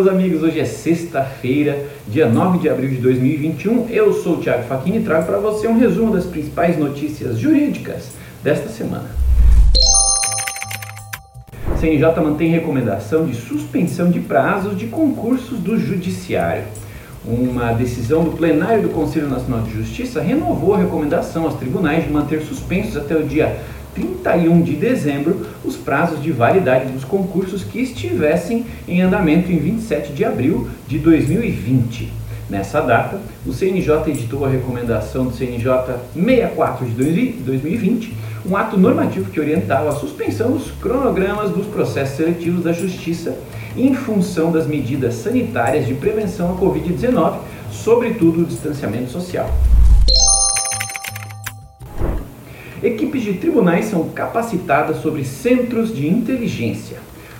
[0.00, 3.90] meus amigos, hoje é sexta-feira, dia 9 de abril de 2021.
[3.90, 8.12] Eu sou o Thiago Faquini e trago para você um resumo das principais notícias jurídicas
[8.42, 9.10] desta semana.
[11.78, 16.64] CNJ mantém recomendação de suspensão de prazos de concursos do Judiciário.
[17.22, 22.10] Uma decisão do plenário do Conselho Nacional de Justiça renovou a recomendação aos tribunais de
[22.10, 23.60] manter suspensos até o dia
[23.94, 30.12] 31 de dezembro os prazos de validade dos concursos que estivessem em andamento em 27
[30.12, 32.20] de abril de 2020.
[32.50, 35.70] Nessa data, o CNJ editou a recomendação do CNJ
[36.14, 38.12] 64 de 2020,
[38.44, 43.38] um ato normativo que orientava a suspensão dos cronogramas dos processos seletivos da Justiça
[43.76, 47.38] em função das medidas sanitárias de prevenção à Covid-19,
[47.70, 49.48] sobretudo o distanciamento social.
[52.82, 56.96] Equipes de tribunais são capacitadas sobre centros de inteligência.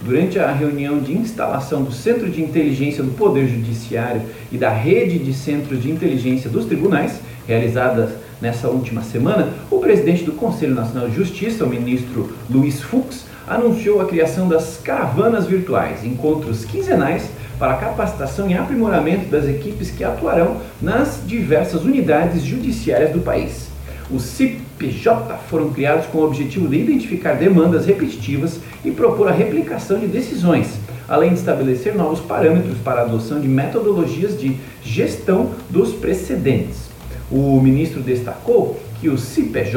[0.00, 4.22] Durante a reunião de instalação do Centro de Inteligência do Poder Judiciário
[4.52, 10.22] e da Rede de Centros de Inteligência dos Tribunais, realizada nessa última semana, o presidente
[10.22, 16.04] do Conselho Nacional de Justiça, o ministro Luiz Fux, anunciou a criação das caravanas virtuais,
[16.04, 17.28] encontros quinzenais
[17.58, 23.73] para capacitação e aprimoramento das equipes que atuarão nas diversas unidades judiciárias do país.
[24.10, 29.98] Os CIPJ foram criados com o objetivo de identificar demandas repetitivas e propor a replicação
[29.98, 35.94] de decisões, além de estabelecer novos parâmetros para a adoção de metodologias de gestão dos
[35.94, 36.90] precedentes.
[37.30, 39.74] O ministro destacou que o CIPJ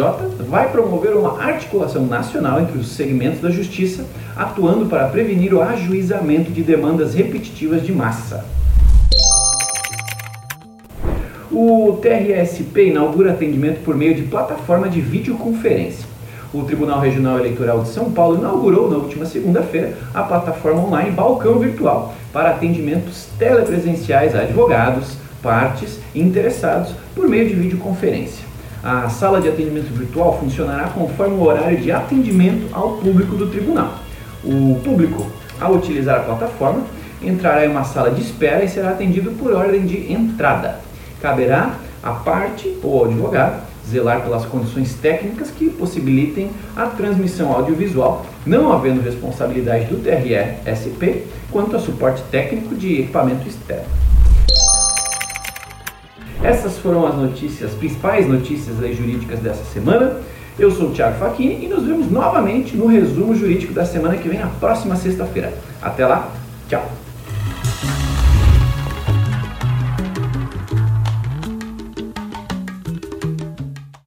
[0.49, 4.05] vai promover uma articulação nacional entre os segmentos da justiça,
[4.35, 8.45] atuando para prevenir o ajuizamento de demandas repetitivas de massa.
[11.49, 16.05] O TRSP inaugura atendimento por meio de plataforma de videoconferência.
[16.53, 21.57] O Tribunal Regional Eleitoral de São Paulo inaugurou na última segunda-feira a plataforma online Balcão
[21.57, 28.45] Virtual para atendimentos telepresenciais a advogados, partes e interessados por meio de videoconferência.
[28.83, 33.99] A sala de atendimento virtual funcionará conforme o horário de atendimento ao público do tribunal.
[34.43, 35.25] O público,
[35.61, 36.81] ao utilizar a plataforma,
[37.21, 40.86] entrará em uma sala de espera e será atendido por ordem de entrada.
[41.21, 48.25] Caberá à parte ou ao advogado zelar pelas condições técnicas que possibilitem a transmissão audiovisual,
[48.45, 53.85] não havendo responsabilidade do TRE-SP quanto a suporte técnico de equipamento externo.
[56.43, 60.21] Essas foram as notícias, as principais notícias jurídicas dessa semana.
[60.59, 64.27] Eu sou o Thiago Facchini e nos vemos novamente no resumo jurídico da semana que
[64.27, 65.53] vem, na próxima sexta-feira.
[65.81, 66.31] Até lá,
[66.67, 67.06] tchau!